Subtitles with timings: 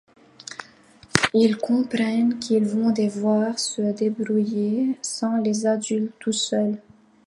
[1.35, 6.11] Ils comprennent qu'ils vont devoir se débrouiller sans les adultes...
[6.17, 6.81] tout seuls.